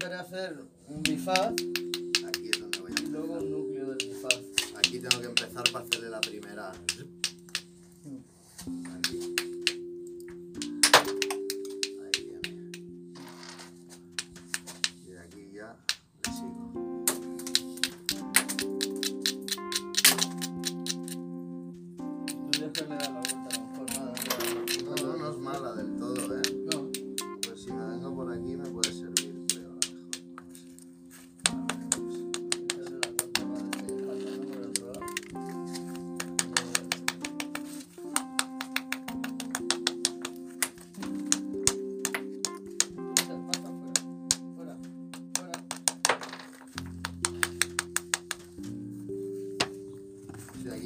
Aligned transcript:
intentaré 0.00 0.14
hacer 0.22 0.56
un 0.88 1.02
bifaz. 1.02 1.52
Aquí 2.26 2.48
es 2.50 2.58
donde 2.58 2.78
voy 2.80 2.90
a 2.90 3.00
empezar. 3.00 3.10
Luego 3.10 3.34
un 3.34 3.50
núcleo 3.50 3.86
del 3.90 4.08
bifaz. 4.08 4.40
Aquí 4.76 4.98
tengo 4.98 5.20
que 5.20 5.26
empezar 5.26 5.64
para 5.70 5.84
hacerle 5.84 6.08
la 6.08 6.20
primera. 6.22 6.72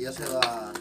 Ya 0.04 0.12
se 0.12 0.24
va 0.26 0.73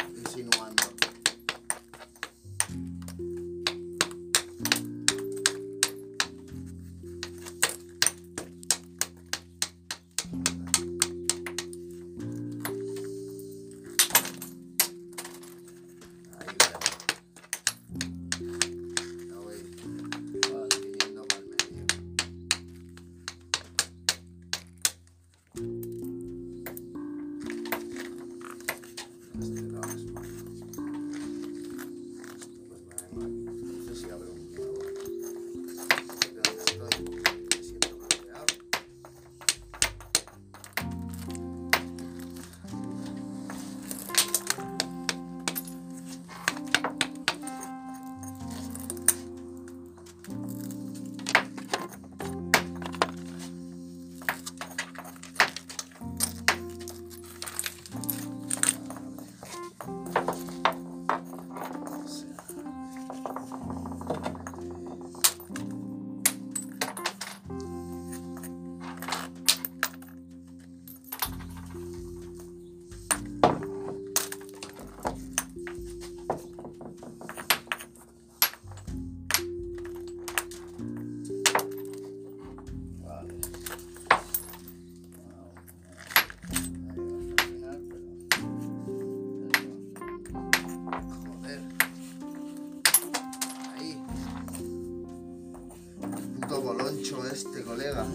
Puto 96.63 96.75
boloncho 96.75 97.27
este, 97.27 97.61
colega. 97.61 98.05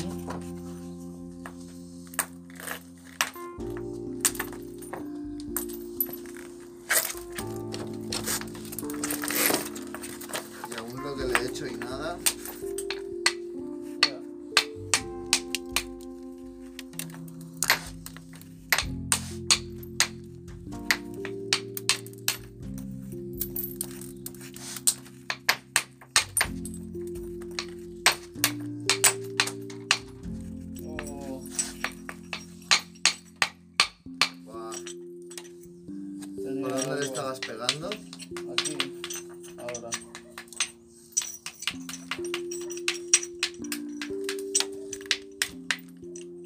Y 10.71 10.79
aún 10.79 11.03
lo 11.03 11.15
que 11.15 11.25
le 11.25 11.39
he 11.39 11.47
hecho 11.47 11.67
y 11.67 11.75
nada. 11.75 12.17
Estabas 37.19 37.41
pegando? 37.41 37.89
Aquí, 38.53 38.79
ahora. 39.59 39.91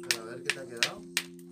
Pero 0.07 0.21
a 0.21 0.25
ver 0.25 0.43
qué 0.43 0.53
te 0.53 0.59
ha 0.59 0.65
quedado. 0.65 1.01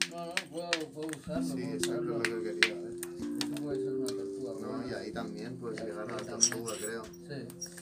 No, 0.10 0.26
no, 0.26 0.34
puedo, 0.50 0.90
puedo 0.94 1.08
usarlo. 1.18 1.44
Sí, 1.46 1.52
puedo 1.54 1.68
eso 1.68 1.76
es 1.76 1.88
usarlo. 1.88 2.18
lo 2.18 2.24
que 2.24 2.60
quería 2.60 2.76
ver. 2.76 2.94
Esto 2.94 3.56
puede 3.62 3.78
ser 3.84 3.94
una 3.94 4.08
tortuga. 4.08 4.54
No, 4.62 4.90
y 4.90 4.94
ahí 4.94 5.12
también 5.12 5.58
puedes 5.58 5.82
Y 5.82 5.84
llegar 5.86 6.12
a 6.12 6.16
la 6.16 6.26
tortuga, 6.26 6.74
creo. 6.80 7.04
Sí. 7.06 7.81